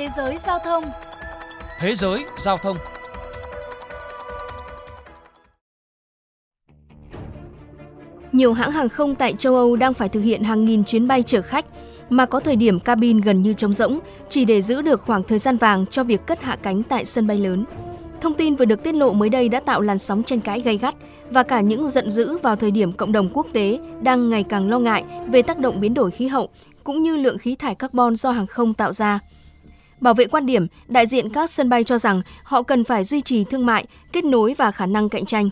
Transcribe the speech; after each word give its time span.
Thế 0.00 0.08
giới 0.16 0.38
giao 0.38 0.58
thông 0.58 0.84
Thế 1.80 1.94
giới 1.94 2.24
giao 2.38 2.58
thông 2.58 2.76
Nhiều 8.32 8.52
hãng 8.52 8.72
hàng 8.72 8.88
không 8.88 9.14
tại 9.14 9.34
châu 9.38 9.54
Âu 9.54 9.76
đang 9.76 9.94
phải 9.94 10.08
thực 10.08 10.20
hiện 10.20 10.42
hàng 10.42 10.64
nghìn 10.64 10.84
chuyến 10.84 11.08
bay 11.08 11.22
chở 11.22 11.42
khách 11.42 11.64
mà 12.10 12.26
có 12.26 12.40
thời 12.40 12.56
điểm 12.56 12.80
cabin 12.80 13.20
gần 13.20 13.42
như 13.42 13.52
trống 13.52 13.72
rỗng 13.72 13.98
chỉ 14.28 14.44
để 14.44 14.60
giữ 14.60 14.82
được 14.82 15.02
khoảng 15.02 15.22
thời 15.22 15.38
gian 15.38 15.56
vàng 15.56 15.86
cho 15.86 16.04
việc 16.04 16.26
cất 16.26 16.42
hạ 16.42 16.56
cánh 16.62 16.82
tại 16.82 17.04
sân 17.04 17.26
bay 17.26 17.38
lớn. 17.38 17.64
Thông 18.20 18.34
tin 18.34 18.54
vừa 18.54 18.64
được 18.64 18.82
tiết 18.82 18.94
lộ 18.94 19.12
mới 19.12 19.28
đây 19.28 19.48
đã 19.48 19.60
tạo 19.60 19.80
làn 19.80 19.98
sóng 19.98 20.22
tranh 20.22 20.40
cãi 20.40 20.60
gay 20.60 20.76
gắt 20.76 20.94
và 21.30 21.42
cả 21.42 21.60
những 21.60 21.88
giận 21.88 22.10
dữ 22.10 22.38
vào 22.38 22.56
thời 22.56 22.70
điểm 22.70 22.92
cộng 22.92 23.12
đồng 23.12 23.28
quốc 23.32 23.46
tế 23.52 23.78
đang 24.02 24.30
ngày 24.30 24.42
càng 24.42 24.70
lo 24.70 24.78
ngại 24.78 25.04
về 25.32 25.42
tác 25.42 25.58
động 25.58 25.80
biến 25.80 25.94
đổi 25.94 26.10
khí 26.10 26.26
hậu 26.26 26.48
cũng 26.84 27.02
như 27.02 27.16
lượng 27.16 27.38
khí 27.38 27.54
thải 27.54 27.74
carbon 27.74 28.16
do 28.16 28.30
hàng 28.30 28.46
không 28.46 28.74
tạo 28.74 28.92
ra. 28.92 29.20
Bảo 30.00 30.14
vệ 30.14 30.26
quan 30.26 30.46
điểm, 30.46 30.66
đại 30.88 31.06
diện 31.06 31.30
các 31.30 31.50
sân 31.50 31.68
bay 31.68 31.84
cho 31.84 31.98
rằng 31.98 32.22
họ 32.44 32.62
cần 32.62 32.84
phải 32.84 33.04
duy 33.04 33.20
trì 33.20 33.44
thương 33.44 33.66
mại, 33.66 33.86
kết 34.12 34.24
nối 34.24 34.54
và 34.58 34.70
khả 34.70 34.86
năng 34.86 35.08
cạnh 35.08 35.24
tranh. 35.24 35.50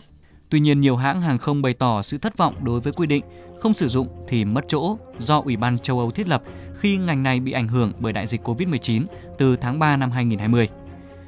Tuy 0.49 0.59
nhiên, 0.59 0.81
nhiều 0.81 0.95
hãng 0.95 1.21
hàng 1.21 1.37
không 1.37 1.61
bày 1.61 1.73
tỏ 1.73 2.01
sự 2.01 2.17
thất 2.17 2.37
vọng 2.37 2.55
đối 2.63 2.79
với 2.79 2.93
quy 2.93 3.07
định 3.07 3.23
không 3.59 3.73
sử 3.73 3.87
dụng 3.87 4.07
thì 4.27 4.45
mất 4.45 4.65
chỗ 4.67 4.97
do 5.19 5.41
Ủy 5.41 5.57
ban 5.57 5.79
châu 5.79 5.99
Âu 5.99 6.11
thiết 6.11 6.27
lập 6.27 6.43
khi 6.79 6.97
ngành 6.97 7.23
này 7.23 7.39
bị 7.39 7.51
ảnh 7.51 7.67
hưởng 7.67 7.93
bởi 7.99 8.13
đại 8.13 8.27
dịch 8.27 8.41
COVID-19 8.43 9.03
từ 9.37 9.55
tháng 9.55 9.79
3 9.79 9.97
năm 9.97 10.11
2020. 10.11 10.69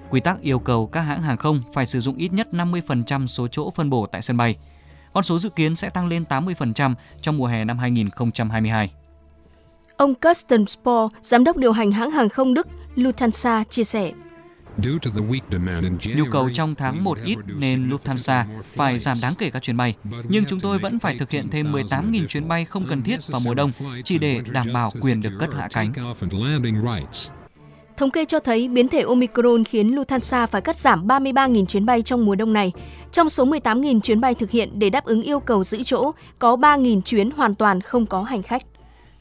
Quy 0.09 0.19
tắc 0.19 0.41
yêu 0.41 0.59
cầu 0.59 0.87
các 0.87 1.01
hãng 1.01 1.21
hàng 1.21 1.37
không 1.37 1.61
phải 1.73 1.85
sử 1.85 1.99
dụng 1.99 2.17
ít 2.17 2.33
nhất 2.33 2.47
50% 2.51 3.27
số 3.27 3.47
chỗ 3.47 3.71
phân 3.71 3.89
bổ 3.89 4.05
tại 4.05 4.21
sân 4.21 4.37
bay. 4.37 4.55
Con 5.13 5.23
số 5.23 5.39
dự 5.39 5.49
kiến 5.49 5.75
sẽ 5.75 5.89
tăng 5.89 6.07
lên 6.07 6.23
80% 6.29 6.93
trong 7.21 7.37
mùa 7.37 7.45
hè 7.45 7.65
năm 7.65 7.77
2022. 7.77 8.91
Ông 9.97 10.15
Kirsten 10.15 10.67
Spohr, 10.67 11.13
giám 11.21 11.43
đốc 11.43 11.57
điều 11.57 11.71
hành 11.71 11.91
hãng 11.91 12.11
hàng 12.11 12.29
không 12.29 12.53
Đức 12.53 12.67
Lufthansa 12.95 13.63
chia 13.63 13.83
sẻ. 13.83 14.11
Nhu 16.15 16.25
cầu 16.31 16.49
trong 16.53 16.75
tháng 16.75 17.03
1 17.03 17.17
ít 17.25 17.37
nên 17.45 17.89
Lufthansa 17.89 18.45
phải 18.63 18.99
giảm 18.99 19.17
đáng 19.21 19.33
kể 19.37 19.49
các 19.49 19.61
chuyến 19.61 19.77
bay, 19.77 19.95
nhưng 20.29 20.45
chúng 20.45 20.59
tôi 20.59 20.79
vẫn 20.79 20.99
phải 20.99 21.17
thực 21.17 21.31
hiện 21.31 21.49
thêm 21.49 21.71
18.000 21.71 22.27
chuyến 22.27 22.47
bay 22.47 22.65
không 22.65 22.85
cần 22.89 23.01
thiết 23.03 23.17
vào 23.27 23.41
mùa 23.45 23.53
đông 23.53 23.71
chỉ 24.03 24.17
để 24.17 24.41
đảm 24.51 24.67
bảo 24.73 24.91
quyền 25.01 25.21
được 25.21 25.31
cất 25.39 25.49
hạ 25.53 25.67
cánh. 25.71 25.93
Thống 27.97 28.11
kê 28.11 28.25
cho 28.25 28.39
thấy 28.39 28.67
biến 28.67 28.87
thể 28.87 29.01
Omicron 29.01 29.63
khiến 29.63 29.95
Lufthansa 29.95 30.47
phải 30.47 30.61
cắt 30.61 30.75
giảm 30.75 31.07
33.000 31.07 31.65
chuyến 31.65 31.85
bay 31.85 32.01
trong 32.01 32.25
mùa 32.25 32.35
đông 32.35 32.53
này. 32.53 32.71
Trong 33.11 33.29
số 33.29 33.45
18.000 33.45 33.99
chuyến 33.99 34.21
bay 34.21 34.35
thực 34.35 34.51
hiện 34.51 34.79
để 34.79 34.89
đáp 34.89 35.05
ứng 35.05 35.21
yêu 35.21 35.39
cầu 35.39 35.63
giữ 35.63 35.83
chỗ, 35.83 36.11
có 36.39 36.55
3.000 36.55 37.01
chuyến 37.01 37.31
hoàn 37.31 37.55
toàn 37.55 37.81
không 37.81 38.05
có 38.05 38.23
hành 38.23 38.43
khách. 38.43 38.63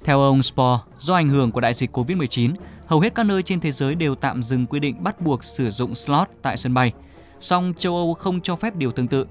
Theo 0.04 0.20
ông 0.20 0.42
Spohr, 0.42 0.80
do 0.98 1.14
ảnh 1.14 1.28
hưởng 1.28 1.52
của 1.52 1.60
đại 1.60 1.74
dịch 1.74 1.96
COVID-19, 1.96 2.54
hầu 2.86 3.00
hết 3.00 3.14
các 3.14 3.22
nơi 3.22 3.42
trên 3.42 3.60
thế 3.60 3.72
giới 3.72 3.94
đều 3.94 4.14
tạm 4.14 4.42
dừng 4.42 4.66
quy 4.66 4.80
định 4.80 5.02
bắt 5.02 5.20
buộc 5.20 5.44
sử 5.44 5.70
dụng 5.70 5.94
slot 5.94 6.28
tại 6.42 6.56
sân 6.56 6.74
bay. 6.74 6.92
Song 7.40 7.72
châu 7.78 7.96
Âu 7.96 8.14
không 8.14 8.40
cho 8.40 8.56
phép 8.56 8.76
điều 8.76 8.92
tương 8.92 9.08
tự. 9.08 9.26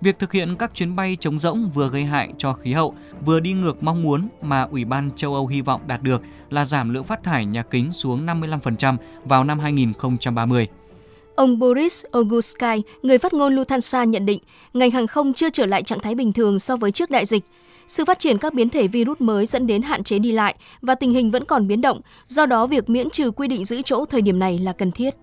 Việc 0.00 0.18
thực 0.18 0.32
hiện 0.32 0.56
các 0.56 0.74
chuyến 0.74 0.96
bay 0.96 1.16
chống 1.20 1.38
rỗng 1.38 1.70
vừa 1.74 1.88
gây 1.88 2.04
hại 2.04 2.32
cho 2.38 2.52
khí 2.52 2.72
hậu, 2.72 2.94
vừa 3.24 3.40
đi 3.40 3.52
ngược 3.52 3.82
mong 3.82 4.02
muốn 4.02 4.28
mà 4.42 4.62
Ủy 4.62 4.84
ban 4.84 5.10
châu 5.16 5.34
Âu 5.34 5.46
hy 5.46 5.60
vọng 5.60 5.80
đạt 5.86 6.02
được 6.02 6.22
là 6.50 6.64
giảm 6.64 6.94
lượng 6.94 7.04
phát 7.04 7.22
thải 7.22 7.46
nhà 7.46 7.62
kính 7.62 7.92
xuống 7.92 8.26
55% 8.26 8.96
vào 9.24 9.44
năm 9.44 9.58
2030. 9.58 10.68
Ông 11.36 11.58
Boris 11.58 12.04
Oguskai, 12.18 12.82
người 13.02 13.18
phát 13.18 13.34
ngôn 13.34 13.56
Lufthansa 13.56 14.04
nhận 14.04 14.26
định, 14.26 14.38
ngành 14.74 14.90
hàng 14.90 15.06
không 15.06 15.32
chưa 15.32 15.50
trở 15.50 15.66
lại 15.66 15.82
trạng 15.82 16.00
thái 16.00 16.14
bình 16.14 16.32
thường 16.32 16.58
so 16.58 16.76
với 16.76 16.90
trước 16.90 17.10
đại 17.10 17.26
dịch. 17.26 17.44
Sự 17.86 18.04
phát 18.04 18.18
triển 18.18 18.38
các 18.38 18.54
biến 18.54 18.68
thể 18.68 18.88
virus 18.88 19.20
mới 19.20 19.46
dẫn 19.46 19.66
đến 19.66 19.82
hạn 19.82 20.04
chế 20.04 20.18
đi 20.18 20.32
lại 20.32 20.54
và 20.82 20.94
tình 20.94 21.12
hình 21.12 21.30
vẫn 21.30 21.44
còn 21.44 21.68
biến 21.68 21.80
động, 21.80 22.00
do 22.28 22.46
đó 22.46 22.66
việc 22.66 22.90
miễn 22.90 23.10
trừ 23.10 23.30
quy 23.30 23.48
định 23.48 23.64
giữ 23.64 23.82
chỗ 23.82 24.04
thời 24.04 24.22
điểm 24.22 24.38
này 24.38 24.58
là 24.58 24.72
cần 24.72 24.92
thiết. 24.92 25.14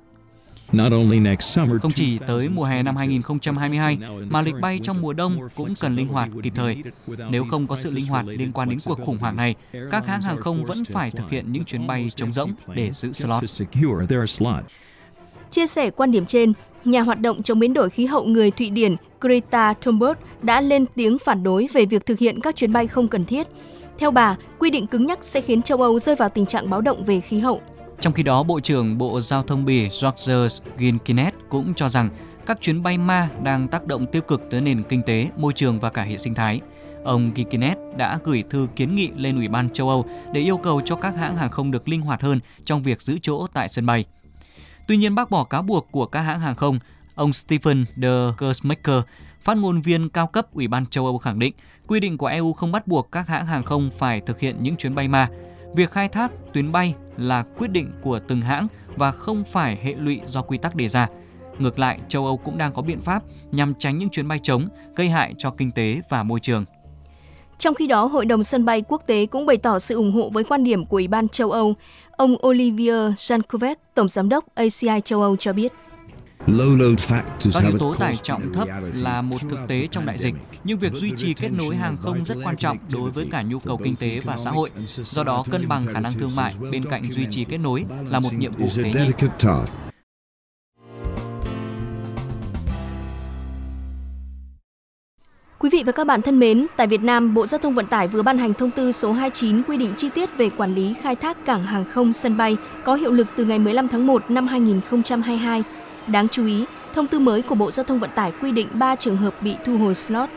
Không 1.81 1.91
chỉ 1.95 2.17
tới 2.27 2.49
mùa 2.49 2.63
hè 2.63 2.83
năm 2.83 2.95
2022 2.95 3.97
mà 4.29 4.41
lịch 4.41 4.55
bay 4.61 4.79
trong 4.83 5.01
mùa 5.01 5.13
đông 5.13 5.33
cũng 5.55 5.73
cần 5.81 5.95
linh 5.95 6.07
hoạt 6.07 6.29
kịp 6.44 6.53
thời. 6.55 6.83
Nếu 7.29 7.45
không 7.51 7.67
có 7.67 7.75
sự 7.75 7.94
linh 7.94 8.05
hoạt 8.05 8.25
liên 8.27 8.51
quan 8.51 8.69
đến 8.69 8.77
cuộc 8.85 9.00
khủng 9.05 9.17
hoảng 9.17 9.35
này, 9.35 9.55
các 9.91 10.07
hãng 10.07 10.21
hàng 10.21 10.38
không 10.38 10.66
vẫn 10.66 10.85
phải 10.85 11.11
thực 11.11 11.29
hiện 11.29 11.51
những 11.51 11.66
chuyến 11.66 11.88
bay 11.88 12.07
trống 12.16 12.33
rỗng 12.33 12.51
để 12.75 12.91
giữ 12.91 13.11
slot. 13.11 13.44
Chia 15.51 15.67
sẻ 15.67 15.89
quan 15.89 16.12
điểm 16.12 16.25
trên, 16.25 16.53
nhà 16.85 17.01
hoạt 17.01 17.22
động 17.22 17.44
chống 17.44 17.59
biến 17.59 17.73
đổi 17.73 17.89
khí 17.89 18.06
hậu 18.06 18.25
người 18.25 18.51
Thụy 18.51 18.69
Điển 18.69 18.95
Greta 19.22 19.73
Thunberg 19.73 20.17
đã 20.41 20.62
lên 20.62 20.85
tiếng 20.95 21.17
phản 21.25 21.44
đối 21.44 21.67
về 21.73 21.85
việc 21.85 22.06
thực 22.06 22.19
hiện 22.19 22.39
các 22.39 22.56
chuyến 22.56 22.73
bay 22.73 22.88
không 22.88 23.07
cần 23.07 23.25
thiết. 23.25 23.47
Theo 23.97 24.12
bà, 24.12 24.35
quy 24.59 24.69
định 24.69 24.88
cứng 24.88 25.07
nhắc 25.07 25.19
sẽ 25.22 25.41
khiến 25.41 25.62
châu 25.62 25.81
Âu 25.81 26.00
rơi 26.00 26.16
vào 26.16 26.29
tình 26.29 26.45
trạng 26.45 26.69
báo 26.69 26.81
động 26.81 27.03
về 27.03 27.19
khí 27.19 27.39
hậu. 27.39 27.62
Trong 28.00 28.13
khi 28.13 28.23
đó, 28.23 28.44
Bộ 28.44 28.59
trưởng 28.59 28.97
Bộ 28.97 29.22
Giao 29.22 29.44
thông 29.44 29.66
Bỉ 29.66 29.89
George 30.01 30.56
Ginkinet 30.78 31.34
cũng 31.50 31.73
cho 31.73 31.89
rằng 31.89 32.09
các 32.45 32.62
chuyến 32.62 32.83
bay 32.83 32.97
ma 32.97 33.29
đang 33.44 33.68
tác 33.68 33.85
động 33.85 34.06
tiêu 34.12 34.22
cực 34.22 34.41
tới 34.51 34.62
nền 34.62 34.83
kinh 34.83 35.01
tế, 35.01 35.28
môi 35.38 35.53
trường 35.53 35.79
và 35.79 35.89
cả 35.89 36.03
hệ 36.03 36.18
sinh 36.18 36.33
thái. 36.33 36.62
Ông 37.03 37.31
Ginkinet 37.35 37.78
đã 37.97 38.19
gửi 38.23 38.44
thư 38.50 38.68
kiến 38.75 38.95
nghị 38.95 39.09
lên 39.16 39.35
Ủy 39.35 39.47
ban 39.47 39.69
châu 39.69 39.89
Âu 39.89 40.06
để 40.33 40.41
yêu 40.41 40.57
cầu 40.57 40.81
cho 40.85 40.95
các 40.95 41.16
hãng 41.16 41.38
hàng 41.38 41.51
không 41.51 41.72
được 41.72 41.89
linh 41.89 42.01
hoạt 42.01 42.22
hơn 42.22 42.39
trong 42.66 42.83
việc 42.83 43.01
giữ 43.01 43.18
chỗ 43.22 43.47
tại 43.53 43.69
sân 43.69 43.85
bay. 43.85 44.06
Tuy 44.91 44.97
nhiên, 44.97 45.16
bác 45.16 45.29
bỏ 45.29 45.44
cáo 45.44 45.62
buộc 45.62 45.91
của 45.91 46.06
các 46.06 46.22
hãng 46.22 46.40
hàng 46.40 46.56
không, 46.56 46.79
ông 47.16 47.34
Stephen 47.34 47.85
de 47.96 48.09
Gersmaker, 48.38 49.02
phát 49.41 49.57
ngôn 49.57 49.81
viên 49.81 50.09
cao 50.09 50.28
cấp 50.28 50.53
Ủy 50.53 50.68
ban 50.68 50.85
châu 50.85 51.06
Âu 51.06 51.18
khẳng 51.18 51.40
định 51.40 51.53
quy 51.88 52.00
định 52.00 52.18
của 52.18 52.25
EU 52.25 52.53
không 52.53 52.72
bắt 52.72 52.88
buộc 52.88 53.12
các 53.12 53.28
hãng 53.28 53.46
hàng 53.46 53.63
không 53.63 53.90
phải 53.97 54.22
thực 54.22 54.40
hiện 54.40 54.56
những 54.62 54.75
chuyến 54.75 54.96
bay 54.96 55.07
ma. 55.07 55.30
Việc 55.75 55.91
khai 55.91 56.07
thác 56.07 56.31
tuyến 56.53 56.72
bay 56.72 56.96
là 57.18 57.44
quyết 57.57 57.72
định 57.72 57.91
của 58.03 58.19
từng 58.28 58.41
hãng 58.41 58.68
và 58.96 59.12
không 59.12 59.44
phải 59.51 59.80
hệ 59.84 59.96
lụy 59.96 60.22
do 60.25 60.41
quy 60.41 60.57
tắc 60.57 60.75
đề 60.75 60.88
ra. 60.88 61.07
Ngược 61.59 61.80
lại, 61.80 62.00
châu 62.07 62.25
Âu 62.25 62.38
cũng 62.38 62.57
đang 62.57 62.74
có 62.74 62.81
biện 62.81 63.01
pháp 63.01 63.24
nhằm 63.51 63.74
tránh 63.74 63.97
những 63.97 64.09
chuyến 64.09 64.28
bay 64.28 64.40
trống 64.44 64.68
gây 64.96 65.09
hại 65.09 65.34
cho 65.38 65.51
kinh 65.51 65.72
tế 65.72 66.01
và 66.09 66.24
môi 66.24 66.40
trường. 66.40 66.66
Trong 67.61 67.75
khi 67.75 67.88
đó, 67.88 68.05
Hội 68.05 68.25
đồng 68.25 68.44
sân 68.44 68.66
bay 68.66 68.83
quốc 68.88 69.01
tế 69.07 69.25
cũng 69.25 69.45
bày 69.45 69.57
tỏ 69.57 69.79
sự 69.79 69.95
ủng 69.95 70.11
hộ 70.11 70.29
với 70.29 70.44
quan 70.44 70.63
điểm 70.63 70.85
của 70.85 70.97
Ủy 70.97 71.07
ban 71.07 71.27
châu 71.27 71.51
Âu. 71.51 71.75
Ông 72.11 72.35
Olivier 72.47 73.11
Jankovic, 73.17 73.75
Tổng 73.95 74.07
Giám 74.07 74.29
đốc 74.29 74.45
ACI 74.55 75.01
châu 75.03 75.22
Âu 75.22 75.35
cho 75.35 75.53
biết. 75.53 75.71
Các 77.53 77.63
yếu 77.63 77.77
tố 77.79 77.95
tải 77.95 78.16
trọng 78.23 78.53
thấp 78.53 78.67
là 78.94 79.21
một 79.21 79.38
thực 79.50 79.59
tế 79.67 79.88
trong 79.91 80.05
đại 80.05 80.17
dịch, 80.17 80.35
nhưng 80.63 80.79
việc 80.79 80.94
duy 80.94 81.11
trì 81.17 81.33
kết 81.33 81.50
nối 81.50 81.75
hàng 81.75 81.97
không 81.97 82.25
rất 82.25 82.38
quan 82.44 82.57
trọng 82.57 82.77
đối 82.94 83.11
với 83.11 83.27
cả 83.31 83.41
nhu 83.41 83.59
cầu 83.59 83.79
kinh 83.83 83.95
tế 83.95 84.19
và 84.19 84.38
xã 84.38 84.51
hội. 84.51 84.69
Do 84.85 85.23
đó, 85.23 85.44
cân 85.51 85.67
bằng 85.67 85.85
khả 85.94 86.00
năng 86.00 86.13
thương 86.19 86.35
mại 86.35 86.53
bên 86.71 86.83
cạnh 86.89 87.03
duy 87.11 87.25
trì 87.29 87.45
kết 87.45 87.57
nối 87.57 87.85
là 88.05 88.19
một 88.19 88.33
nhiệm 88.33 88.51
vụ 88.51 88.67
tế 88.75 88.91
nhị. 88.94 89.27
Vị 95.71 95.83
và 95.85 95.91
các 95.91 96.07
bạn 96.07 96.21
thân 96.21 96.39
mến, 96.39 96.67
tại 96.75 96.87
Việt 96.87 97.03
Nam, 97.03 97.33
Bộ 97.33 97.47
Giao 97.47 97.59
thông 97.59 97.75
Vận 97.75 97.85
tải 97.85 98.07
vừa 98.07 98.21
ban 98.21 98.37
hành 98.37 98.53
thông 98.53 98.71
tư 98.71 98.91
số 98.91 99.11
29 99.11 99.63
quy 99.63 99.77
định 99.77 99.93
chi 99.97 100.09
tiết 100.09 100.37
về 100.37 100.49
quản 100.49 100.75
lý 100.75 100.93
khai 101.01 101.15
thác 101.15 101.45
cảng 101.45 101.63
hàng 101.63 101.85
không 101.85 102.13
sân 102.13 102.37
bay 102.37 102.57
có 102.83 102.95
hiệu 102.95 103.11
lực 103.11 103.27
từ 103.35 103.45
ngày 103.45 103.59
15 103.59 103.87
tháng 103.87 104.07
1 104.07 104.31
năm 104.31 104.47
2022. 104.47 105.63
Đáng 106.07 106.27
chú 106.27 106.45
ý, 106.45 106.65
thông 106.93 107.07
tư 107.07 107.19
mới 107.19 107.41
của 107.41 107.55
Bộ 107.55 107.71
Giao 107.71 107.83
thông 107.83 107.99
Vận 107.99 108.09
tải 108.15 108.31
quy 108.41 108.51
định 108.51 108.67
3 108.73 108.95
trường 108.95 109.17
hợp 109.17 109.41
bị 109.41 109.55
thu 109.65 109.77
hồi 109.77 109.95
slot. 109.95 110.29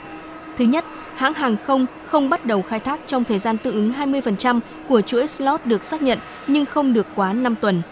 Thứ 0.59 0.65
nhất, 0.65 0.85
hãng 1.15 1.35
hàng 1.35 1.57
không 1.65 1.87
không 2.07 2.31
bắt 2.31 2.47
đầu 2.47 2.63
khai 2.63 2.81
thác 2.81 3.01
trong 3.07 3.25
thời 3.25 3.39
gian 3.39 3.59
tương 3.59 3.75
ứng 3.75 3.93
20% 3.93 4.61
của 4.89 5.01
chuỗi 5.01 5.27
slot 5.27 5.67
được 5.67 5.85
xác 5.85 6.03
nhận 6.03 6.19
nhưng 6.47 6.65
không 6.65 6.93
được 6.93 7.07
quá 7.15 7.33
5 7.33 7.55
tuần. 7.57 7.83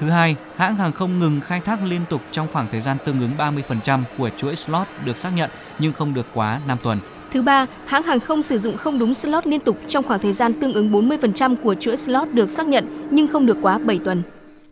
Thứ 0.00 0.10
hai, 0.10 0.36
hãng 0.56 0.76
hàng 0.76 0.92
không 0.92 1.18
ngừng 1.18 1.40
khai 1.40 1.60
thác 1.60 1.78
liên 1.84 2.00
tục 2.10 2.22
trong 2.30 2.48
khoảng 2.52 2.68
thời 2.70 2.80
gian 2.80 2.96
tương 3.04 3.20
ứng 3.20 3.36
30% 3.36 4.02
của 4.18 4.30
chuỗi 4.36 4.56
slot 4.56 4.86
được 5.04 5.18
xác 5.18 5.30
nhận 5.30 5.50
nhưng 5.78 5.92
không 5.92 6.14
được 6.14 6.26
quá 6.34 6.60
5 6.66 6.78
tuần. 6.82 7.00
Thứ 7.30 7.42
ba, 7.42 7.66
hãng 7.86 8.02
hàng 8.02 8.20
không 8.20 8.42
sử 8.42 8.58
dụng 8.58 8.76
không 8.76 8.98
đúng 8.98 9.14
slot 9.14 9.46
liên 9.46 9.60
tục 9.60 9.78
trong 9.88 10.04
khoảng 10.04 10.20
thời 10.20 10.32
gian 10.32 10.60
tương 10.60 10.72
ứng 10.72 10.92
40% 10.92 11.56
của 11.62 11.74
chuỗi 11.74 11.96
slot 11.96 12.28
được 12.28 12.50
xác 12.50 12.66
nhận 12.68 13.08
nhưng 13.10 13.26
không 13.26 13.46
được 13.46 13.56
quá 13.62 13.78
7 13.78 14.00
tuần. 14.04 14.22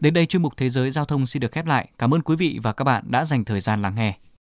Đến 0.00 0.14
đây 0.14 0.26
chuyên 0.26 0.42
mục 0.42 0.52
Thế 0.56 0.70
giới 0.70 0.90
Giao 0.90 1.04
thông 1.04 1.26
xin 1.26 1.40
được 1.40 1.52
khép 1.52 1.66
lại. 1.66 1.88
Cảm 1.98 2.14
ơn 2.14 2.22
quý 2.22 2.36
vị 2.36 2.58
và 2.62 2.72
các 2.72 2.84
bạn 2.84 3.04
đã 3.06 3.24
dành 3.24 3.44
thời 3.44 3.60
gian 3.60 3.82
lắng 3.82 3.94
nghe. 3.96 4.14